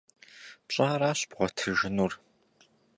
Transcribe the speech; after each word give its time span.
Пщӏаращ 0.67 1.19
бгъуэтыжынур. 1.29 2.11